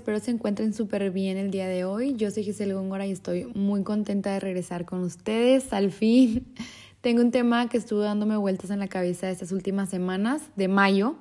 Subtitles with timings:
[0.00, 2.14] espero se encuentren súper bien el día de hoy.
[2.14, 5.74] Yo soy Giselle Góngora y estoy muy contenta de regresar con ustedes.
[5.74, 6.46] Al fin
[7.02, 11.16] tengo un tema que estuvo dándome vueltas en la cabeza estas últimas semanas de mayo.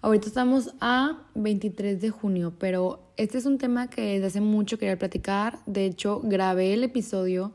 [0.00, 4.76] Ahorita estamos a 23 de junio, pero este es un tema que desde hace mucho
[4.76, 5.60] quería platicar.
[5.66, 7.52] De hecho, grabé el episodio,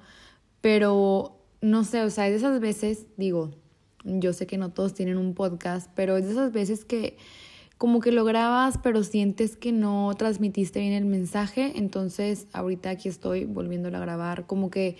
[0.62, 3.52] pero no sé, o sea, es de esas veces, digo,
[4.06, 7.18] yo sé que no todos tienen un podcast, pero es de esas veces que
[7.82, 11.72] como que lo grabas, pero sientes que no transmitiste bien el mensaje.
[11.78, 14.46] Entonces, ahorita aquí estoy volviéndolo a grabar.
[14.46, 14.98] Como que,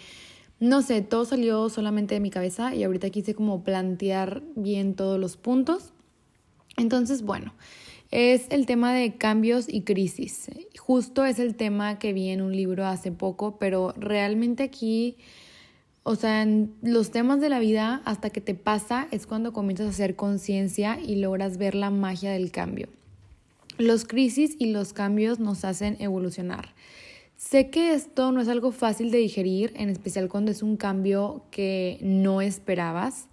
[0.60, 5.20] no sé, todo salió solamente de mi cabeza y ahorita quise como plantear bien todos
[5.20, 5.94] los puntos.
[6.76, 7.54] Entonces, bueno,
[8.10, 10.50] es el tema de cambios y crisis.
[10.76, 15.18] Justo es el tema que vi en un libro hace poco, pero realmente aquí
[16.04, 19.88] o sea, en los temas de la vida, hasta que te pasa, es cuando comienzas
[19.88, 22.88] a hacer conciencia y logras ver la magia del cambio.
[23.78, 26.74] Los crisis y los cambios nos hacen evolucionar.
[27.38, 31.44] Sé que esto no es algo fácil de digerir, en especial cuando es un cambio
[31.52, 33.28] que no esperabas.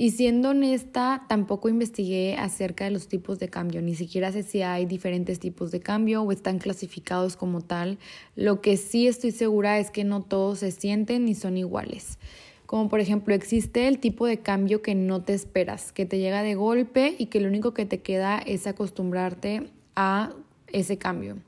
[0.00, 4.62] Y siendo honesta, tampoco investigué acerca de los tipos de cambio, ni siquiera sé si
[4.62, 7.98] hay diferentes tipos de cambio o están clasificados como tal.
[8.36, 12.20] Lo que sí estoy segura es que no todos se sienten ni son iguales.
[12.64, 16.44] Como por ejemplo, existe el tipo de cambio que no te esperas, que te llega
[16.44, 20.32] de golpe y que lo único que te queda es acostumbrarte a
[20.68, 21.38] ese cambio.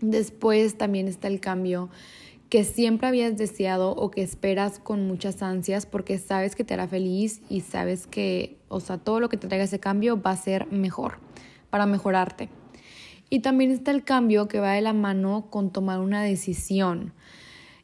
[0.00, 1.90] Después también está el cambio
[2.48, 6.86] que siempre habías deseado o que esperas con muchas ansias porque sabes que te hará
[6.86, 10.36] feliz y sabes que, o sea, todo lo que te traiga ese cambio va a
[10.36, 11.18] ser mejor,
[11.70, 12.48] para mejorarte.
[13.30, 17.12] Y también está el cambio que va de la mano con tomar una decisión.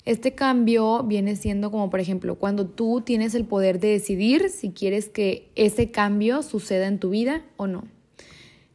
[0.04, 4.70] Este cambio viene siendo como, por ejemplo, cuando tú tienes el poder de decidir si
[4.70, 7.84] quieres que ese cambio suceda en tu vida o no.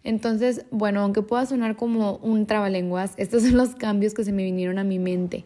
[0.03, 4.43] Entonces, bueno, aunque pueda sonar como un trabalenguas, estos son los cambios que se me
[4.43, 5.45] vinieron a mi mente.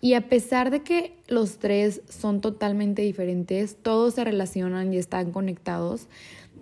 [0.00, 5.32] Y a pesar de que los tres son totalmente diferentes, todos se relacionan y están
[5.32, 6.06] conectados.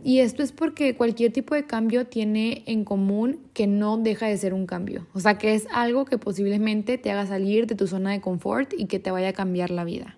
[0.02, 4.38] Y esto es porque cualquier tipo de cambio tiene en común que no deja de
[4.38, 5.06] ser un cambio.
[5.14, 8.72] O sea, que es algo que posiblemente te haga salir de tu zona de confort
[8.76, 10.16] y que te vaya a cambiar la vida.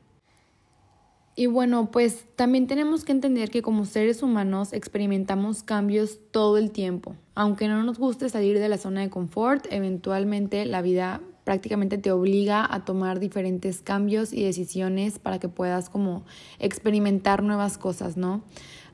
[1.34, 6.72] Y bueno, pues también tenemos que entender que como seres humanos experimentamos cambios todo el
[6.72, 7.14] tiempo.
[7.36, 12.12] Aunque no nos guste salir de la zona de confort, eventualmente la vida prácticamente te
[12.12, 16.26] obliga a tomar diferentes cambios y decisiones para que puedas como
[16.58, 18.42] experimentar nuevas cosas, ¿no?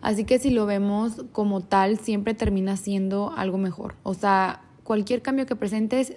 [0.00, 3.96] Así que si lo vemos como tal, siempre termina siendo algo mejor.
[4.04, 6.14] O sea, cualquier cambio que presentes,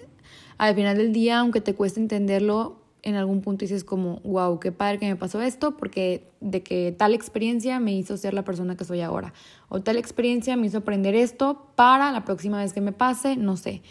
[0.58, 4.70] al final del día, aunque te cueste entenderlo, en algún punto dices como, wow, qué
[4.70, 8.76] padre que me pasó esto, porque de que tal experiencia me hizo ser la persona
[8.76, 9.34] que soy ahora.
[9.68, 13.56] O tal experiencia me hizo aprender esto para la próxima vez que me pase, no
[13.56, 13.82] sé.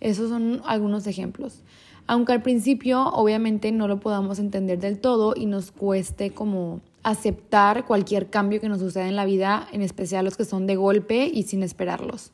[0.00, 1.62] Esos son algunos ejemplos.
[2.06, 7.86] Aunque al principio obviamente no lo podamos entender del todo y nos cueste como aceptar
[7.86, 11.30] cualquier cambio que nos suceda en la vida, en especial los que son de golpe
[11.32, 12.32] y sin esperarlos.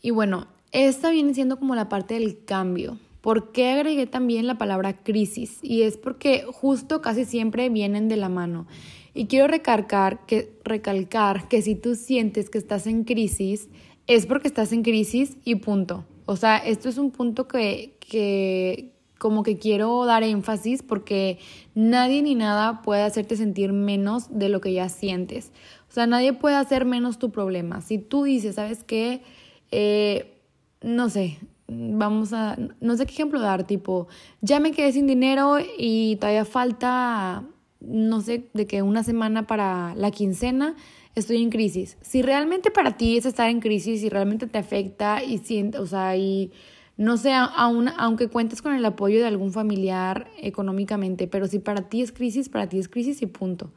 [0.00, 2.98] Y bueno, esta viene siendo como la parte del cambio.
[3.20, 5.58] ¿Por qué agregué también la palabra crisis?
[5.62, 8.66] Y es porque justo casi siempre vienen de la mano.
[9.14, 13.68] Y quiero recalcar que, recalcar que si tú sientes que estás en crisis,
[14.08, 16.04] es porque estás en crisis y punto.
[16.26, 21.38] O sea, esto es un punto que, que como que quiero dar énfasis porque
[21.74, 25.52] nadie ni nada puede hacerte sentir menos de lo que ya sientes.
[25.88, 27.80] O sea, nadie puede hacer menos tu problema.
[27.80, 29.22] Si tú dices, ¿sabes qué?
[29.70, 30.42] Eh,
[30.82, 34.08] no sé, vamos a, no sé qué ejemplo dar, tipo,
[34.40, 37.44] ya me quedé sin dinero y todavía falta,
[37.80, 40.74] no sé, de que una semana para la quincena
[41.14, 41.96] estoy en crisis.
[42.00, 45.86] Si realmente para ti es estar en crisis, y realmente te afecta y sientes, o
[45.86, 46.52] sea, y
[46.96, 51.88] no sé, aún, aunque cuentes con el apoyo de algún familiar económicamente, pero si para
[51.88, 53.72] ti es crisis, para ti es crisis y punto.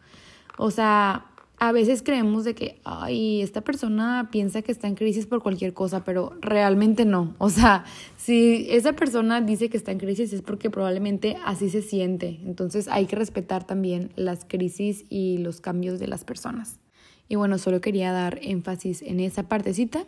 [0.58, 1.31] O sea,
[1.62, 5.76] a veces creemos de que, ay, esta persona piensa que está en crisis por cualquier
[5.76, 7.36] cosa, pero realmente no.
[7.38, 7.86] O sea,
[8.18, 12.40] si esa persona dice que está en crisis es porque probablemente así se siente.
[12.48, 16.80] Entonces hay que respetar también las crisis y los cambios de las personas.
[17.30, 20.08] Y bueno, solo quería dar énfasis en esa partecita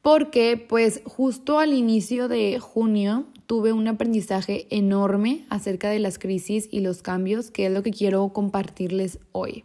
[0.00, 6.70] porque pues justo al inicio de junio tuve un aprendizaje enorme acerca de las crisis
[6.70, 9.64] y los cambios, que es lo que quiero compartirles hoy.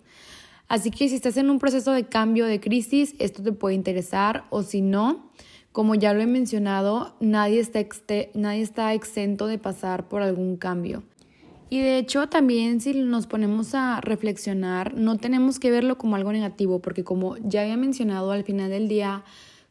[0.67, 4.45] Así que si estás en un proceso de cambio de crisis, esto te puede interesar
[4.49, 5.31] o si no,
[5.71, 7.79] como ya lo he mencionado, nadie está,
[8.33, 11.03] nadie está exento de pasar por algún cambio.
[11.69, 16.31] Y de hecho también si nos ponemos a reflexionar, no tenemos que verlo como algo
[16.31, 19.23] negativo, porque como ya había mencionado al final del día,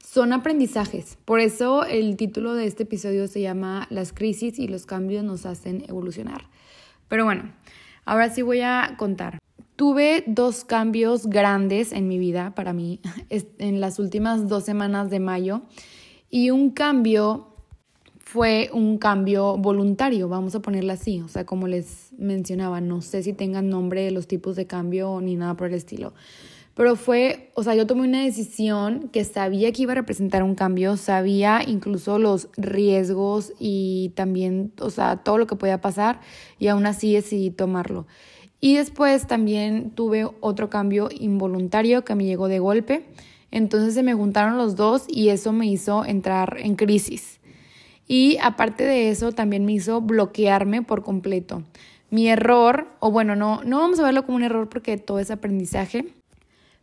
[0.05, 1.17] son aprendizajes.
[1.25, 5.47] Por eso el título de este episodio se llama Las crisis y los cambios nos
[5.47, 6.47] hacen evolucionar.
[7.08, 7.52] Pero bueno,
[8.05, 9.38] ahora sí voy a contar.
[9.76, 13.00] Tuve dos cambios grandes en mi vida para mí
[13.59, 15.62] en las últimas dos semanas de mayo
[16.31, 17.49] y un cambio
[18.35, 23.23] fue un cambio voluntario, vamos a ponerlo así, o sea, como les mencionaba, no sé
[23.23, 26.15] si tengan nombre de los tipos de cambio ni nada por el estilo,
[26.75, 30.56] pero fue, o sea, yo tomé una decisión que sabía que iba a representar un
[30.56, 36.21] cambio, sabía incluso los riesgos y también, o sea, todo lo que podía pasar
[36.59, 38.06] y aún así decidí tomarlo.
[38.64, 43.05] Y después también tuve otro cambio involuntario que me llegó de golpe.
[43.50, 47.40] Entonces se me juntaron los dos y eso me hizo entrar en crisis.
[48.08, 51.62] Y aparte de eso, también me hizo bloquearme por completo.
[52.08, 55.31] Mi error, o bueno, no, no vamos a verlo como un error porque todo es
[55.31, 56.14] aprendizaje,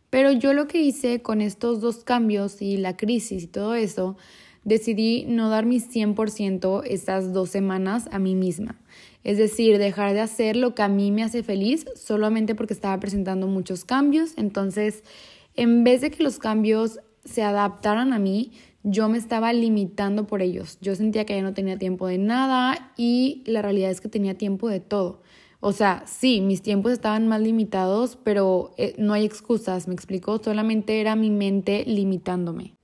[0.08, 4.16] pero yo lo que hice con estos dos cambios y la crisis y todo eso,
[4.62, 8.76] decidí no dar mi 100% estas dos semanas a mí misma.
[9.24, 12.98] Es decir, dejar de hacer lo que a mí me hace feliz solamente porque estaba
[12.98, 14.32] presentando muchos cambios.
[14.36, 15.04] Entonces,
[15.54, 18.52] en vez de que los cambios se adaptaran a mí,
[18.82, 20.78] yo me estaba limitando por ellos.
[20.80, 24.36] Yo sentía que ya no tenía tiempo de nada y la realidad es que tenía
[24.36, 25.22] tiempo de todo.
[25.60, 30.42] O sea, sí, mis tiempos estaban más limitados, pero eh, no hay excusas, me explico,
[30.42, 32.74] solamente era mi mente limitándome.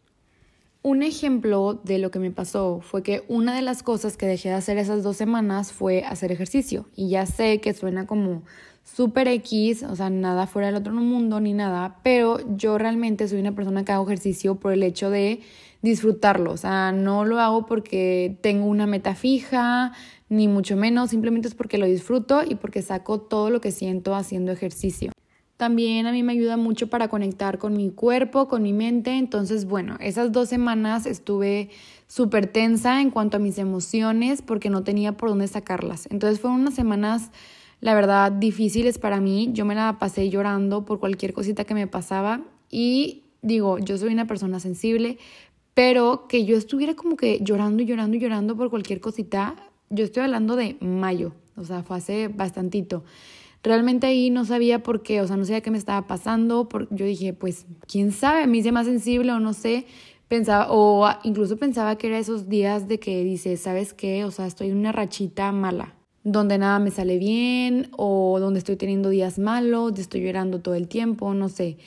[0.89, 4.49] Un ejemplo de lo que me pasó fue que una de las cosas que dejé
[4.49, 6.87] de hacer esas dos semanas fue hacer ejercicio.
[6.97, 8.43] Y ya sé que suena como
[8.85, 13.39] súper X, o sea, nada fuera del otro mundo ni nada, pero yo realmente soy
[13.39, 15.43] una persona que hago ejercicio por el hecho de
[15.83, 16.53] disfrutarlo.
[16.53, 19.93] O sea, no lo hago porque tengo una meta fija,
[20.31, 24.15] ni mucho menos, simplemente es porque lo disfruto y porque saco todo lo que siento
[24.15, 25.13] haciendo ejercicio.
[25.59, 29.19] También a mí me ayuda mucho para conectar con mi cuerpo, con mi mente.
[29.19, 31.71] Entonces, bueno, esas dos semanas estuve
[32.07, 36.07] súper tensa en cuanto a mis emociones porque no tenía por dónde sacarlas.
[36.13, 37.33] Entonces fueron unas semanas,
[37.81, 39.51] la verdad, difíciles para mí.
[39.53, 42.41] Yo me la pasé llorando por cualquier cosita que me pasaba
[42.71, 45.19] y digo, yo soy una persona sensible,
[45.75, 49.57] pero que yo estuviera como que llorando y llorando y llorando por cualquier cosita,
[49.91, 53.03] yo estoy hablando de mayo, o sea, fue hace bastantito.
[53.63, 56.69] Realmente ahí no sabía por qué, o sea, no sabía qué me estaba pasando.
[56.91, 59.87] yo dije, pues, quién sabe, mí hice más sensible o no sé.
[60.29, 64.25] Pensaba, o incluso pensaba que era esos días de que dices, ¿sabes qué?
[64.25, 68.77] O sea, estoy en una rachita mala, donde nada me sale bien, o donde estoy
[68.77, 71.79] teniendo días malos, estoy llorando todo el tiempo, no sé.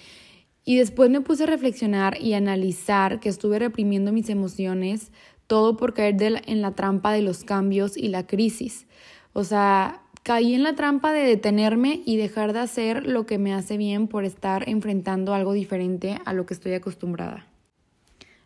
[0.65, 5.11] Y después me puse a reflexionar y analizar que estuve reprimiendo mis emociones,
[5.47, 6.15] todo por caer
[6.45, 8.87] en la trampa de los cambios y la crisis.
[9.33, 13.53] O sea, caí en la trampa de detenerme y dejar de hacer lo que me
[13.53, 17.47] hace bien por estar enfrentando algo diferente a lo que estoy acostumbrada.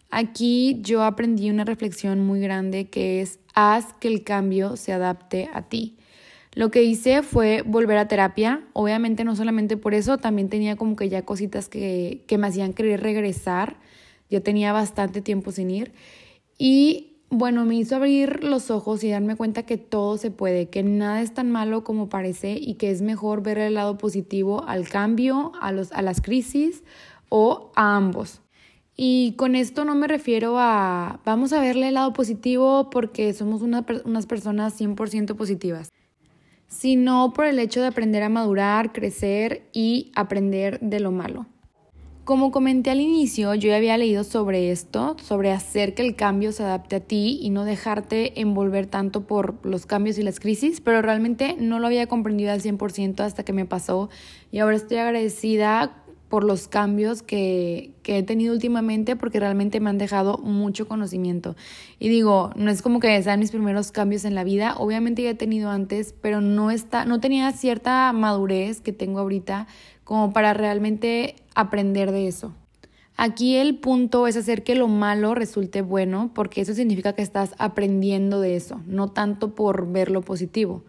[0.10, 5.50] Aquí yo aprendí una reflexión muy grande que es haz que el cambio se adapte
[5.54, 5.98] a ti.
[6.54, 10.96] Lo que hice fue volver a terapia, obviamente no solamente por eso, también tenía como
[10.96, 13.78] que ya cositas que, que me hacían querer regresar,
[14.30, 15.92] ya tenía bastante tiempo sin ir
[16.58, 20.84] y bueno, me hizo abrir los ojos y darme cuenta que todo se puede, que
[20.84, 24.88] nada es tan malo como parece y que es mejor ver el lado positivo al
[24.88, 26.84] cambio, a, los, a las crisis
[27.30, 28.42] o a ambos.
[28.96, 33.62] Y con esto no me refiero a vamos a verle el lado positivo porque somos
[33.62, 35.92] unas personas 100% positivas,
[36.68, 41.48] sino por el hecho de aprender a madurar, crecer y aprender de lo malo.
[42.26, 46.52] Como comenté al inicio, yo ya había leído sobre esto, sobre hacer que el cambio
[46.54, 50.82] se adapte a ti y no dejarte envolver tanto por los cambios y las crisis,
[50.82, 54.10] pero realmente no lo había comprendido al 100% hasta que me pasó
[54.52, 59.92] y ahora estoy agradecida por los cambios que, que, he tenido últimamente porque realmente me
[59.92, 61.56] han dejado mucho conocimiento.
[62.00, 65.30] Y digo, no es como que sean mis primeros cambios en la vida, obviamente ya
[65.30, 69.68] he tenido antes, pero no, está, no tenía cierta madurez que tengo ahorita
[70.06, 72.54] como para realmente aprender de eso.
[73.18, 77.54] Aquí el punto es hacer que lo malo resulte bueno, porque eso significa que estás
[77.58, 80.84] aprendiendo de eso, no tanto por ver lo positivo.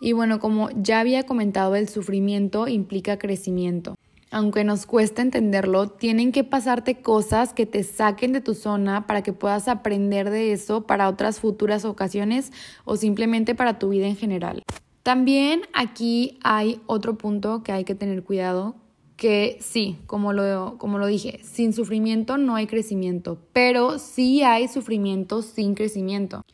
[0.00, 3.96] Y bueno, como ya había comentado, el sufrimiento implica crecimiento.
[4.30, 9.22] Aunque nos cuesta entenderlo, tienen que pasarte cosas que te saquen de tu zona para
[9.22, 12.52] que puedas aprender de eso para otras futuras ocasiones
[12.84, 14.62] o simplemente para tu vida en general.
[15.08, 18.74] También aquí hay otro punto que hay que tener cuidado,
[19.16, 24.68] que sí, como lo, como lo dije, sin sufrimiento no hay crecimiento, pero sí hay
[24.68, 26.44] sufrimiento sin crecimiento.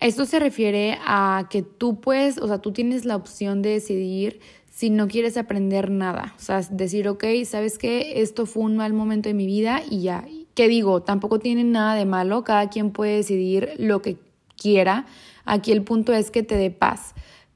[0.00, 4.40] Esto se refiere a que tú puedes, o sea, tú tienes la opción de decidir
[4.68, 6.34] si no quieres aprender nada.
[6.36, 10.02] O sea, decir, ok, sabes que esto fue un mal momento de mi vida y
[10.02, 14.16] ya, que digo, tampoco tiene nada de malo, cada quien puede decidir lo que
[14.56, 15.06] quiera.
[15.44, 17.14] Aquí el punto es que te dé paz.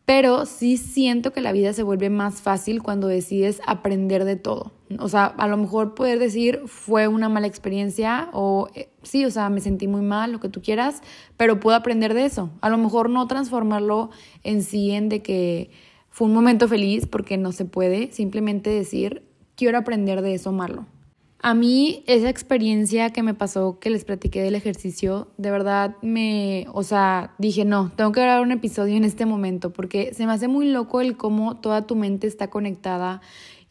[0.08, 4.72] Pero sí siento que la vida se vuelve más fácil cuando decides aprender de todo.
[5.00, 9.30] O sea, a lo mejor poder decir fue una mala experiencia o eh, sí, o
[9.30, 11.02] sea, me sentí muy mal, lo que tú quieras,
[11.36, 12.48] pero puedo aprender de eso.
[12.62, 14.08] A lo mejor no transformarlo
[14.44, 15.70] en sí en de que
[16.08, 19.24] fue un momento feliz porque no se puede, simplemente decir
[19.56, 20.86] quiero aprender de eso malo.
[21.40, 26.66] A mí esa experiencia que me pasó, que les platiqué del ejercicio, de verdad me,
[26.72, 30.32] o sea, dije, no, tengo que grabar un episodio en este momento porque se me
[30.32, 33.20] hace muy loco el cómo toda tu mente está conectada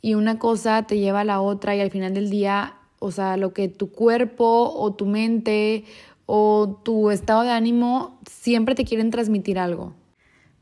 [0.02, 3.36] y una cosa te lleva a la otra y al final del día, o sea,
[3.36, 5.84] lo que tu cuerpo o tu mente
[6.26, 9.94] o tu estado de ánimo siempre te quieren transmitir algo.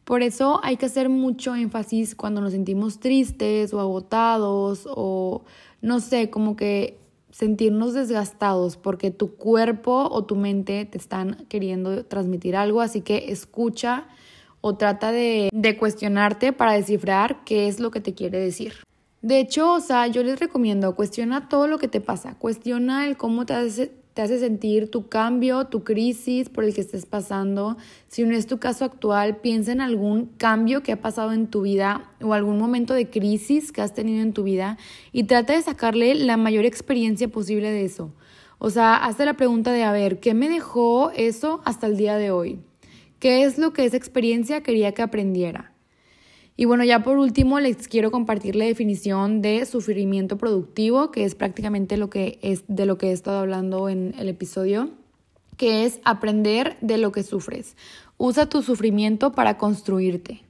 [0.06, 5.44] Por eso hay que hacer mucho énfasis cuando nos sentimos tristes o agotados o
[5.82, 7.00] no sé, como que
[7.32, 13.32] sentirnos desgastados porque tu cuerpo o tu mente te están queriendo transmitir algo, así que
[13.32, 14.08] escucha
[14.62, 18.74] o trata de, cuestionarte para descifrar qué es lo que te quiere decir.
[19.22, 23.18] De hecho, o sea, yo les recomiendo, cuestiona todo lo que te pasa, cuestiona el
[23.18, 27.76] cómo te hace, te hace sentir tu cambio, tu crisis por el que estés pasando.
[28.08, 31.64] Si no es tu caso actual, piensa en algún cambio que ha pasado en tu
[31.64, 34.78] vida o algún momento de crisis que has tenido en tu vida
[35.12, 38.14] y trata de sacarle la mayor experiencia posible de eso.
[38.58, 42.16] O sea, hazte la pregunta de, a ver, ¿qué me dejó eso hasta el día
[42.16, 42.62] de hoy?
[43.20, 45.75] ¿Qué es lo que esa experiencia quería que aprendiera?
[46.58, 51.36] Y bueno, ya por último les quiero compartir la definición de sufrimiento productivo, que es
[51.36, 54.90] prácticamente lo que es de lo que he estado hablando en el episodio,
[55.58, 57.76] que es aprender de lo que sufres.
[58.18, 60.44] Usa tu sufrimiento para construirte.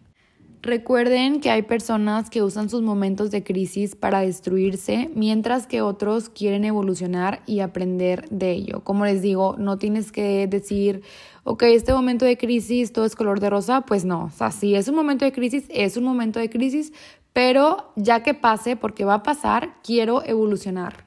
[0.62, 6.30] Recuerden que hay personas que usan sus momentos de crisis para destruirse, mientras que otros
[6.30, 8.84] quieren evolucionar y aprender de ello.
[8.84, 11.04] Como les digo, no tienes que decir,
[11.46, 14.26] ok, este momento de crisis todo es color de rosa, pues no.
[14.26, 16.92] O sea, si es un momento de crisis, es un momento de crisis,
[17.34, 21.06] pero ya que pase, porque va a pasar, quiero evolucionar.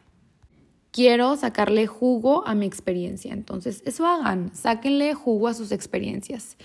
[0.93, 3.33] Quiero sacarle jugo a mi experiencia.
[3.33, 6.57] Entonces, eso hagan, sáquenle jugo a sus experiencias.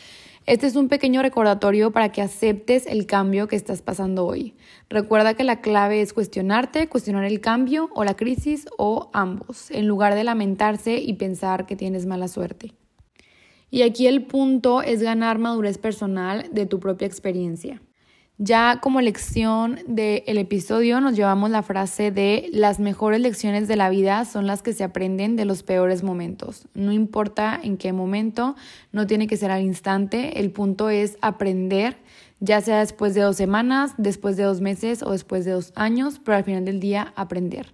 [0.45, 4.53] Este es un pequeño recordatorio para que aceptes el cambio que estás pasando hoy.
[4.87, 9.87] Recuerda que la clave es cuestionarte, cuestionar el cambio o la crisis o ambos, en
[9.87, 12.73] lugar de lamentarse y pensar que tienes mala suerte.
[13.73, 17.81] Y aquí el punto es ganar madurez personal de tu propia experiencia.
[18.37, 23.89] Ya como lección del episodio nos llevamos la frase de las mejores lecciones de la
[23.89, 26.67] vida son las que se aprenden de los peores momentos.
[26.75, 28.55] No importa en qué momento,
[28.91, 31.97] no tiene que ser al instante, el punto es aprender,
[32.41, 36.21] ya sea después de dos semanas, después de dos meses o después de dos años,
[36.23, 37.73] pero al final del día aprender.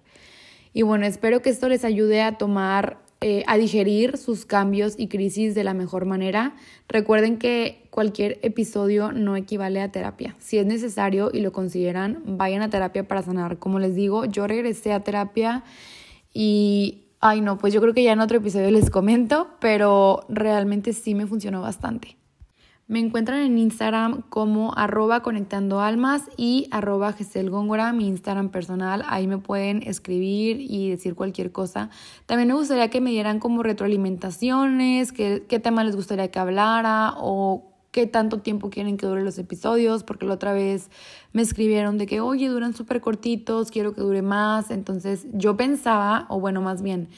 [0.72, 5.08] Y bueno, espero que esto les ayude a tomar eh, a digerir sus cambios y
[5.08, 6.54] crisis de la mejor manera.
[6.88, 10.36] Recuerden que cualquier episodio no equivale a terapia.
[10.38, 13.58] Si es necesario y lo consideran, vayan a terapia para sanar.
[13.58, 15.64] Como les digo, yo regresé a terapia
[16.32, 20.94] y, ay no, pues yo creo que ya en otro episodio les comento, pero realmente
[20.94, 22.19] sí me funcionó bastante.
[22.90, 27.14] Me encuentran en Instagram como arroba conectando almas y arroba
[27.48, 29.04] Góngora, mi Instagram personal.
[29.06, 31.88] Ahí me pueden escribir y decir cualquier cosa.
[32.26, 37.14] También me gustaría que me dieran como retroalimentaciones, qué, qué tema les gustaría que hablara
[37.18, 40.90] o qué tanto tiempo quieren que dure los episodios, porque la otra vez
[41.32, 44.72] me escribieron de que, oye, duran súper cortitos, quiero que dure más.
[44.72, 47.08] Entonces yo pensaba, o bueno, más bien,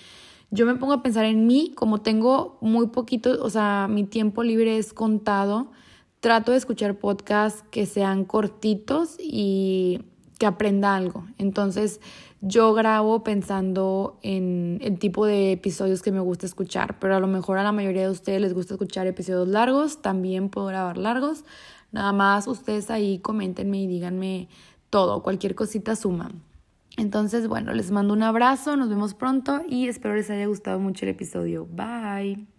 [0.52, 4.42] yo me pongo a pensar en mí, como tengo muy poquito, o sea, mi tiempo
[4.42, 5.70] libre es contado,
[6.20, 10.02] trato de escuchar podcasts que sean cortitos y
[10.38, 11.24] que aprenda algo.
[11.38, 12.02] Entonces,
[12.42, 17.28] yo grabo pensando en el tipo de episodios que me gusta escuchar, pero a lo
[17.28, 21.46] mejor a la mayoría de ustedes les gusta escuchar episodios largos, también puedo grabar largos.
[21.92, 24.48] Nada más ustedes ahí coméntenme y díganme
[24.90, 26.30] todo, cualquier cosita suma.
[26.96, 31.04] Entonces, bueno, les mando un abrazo, nos vemos pronto y espero les haya gustado mucho
[31.04, 31.66] el episodio.
[31.66, 32.51] Bye.